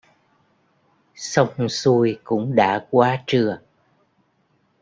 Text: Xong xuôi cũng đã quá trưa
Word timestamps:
Xong 1.15 1.69
xuôi 1.69 2.19
cũng 2.23 2.55
đã 2.55 2.85
quá 2.89 3.23
trưa 3.27 3.59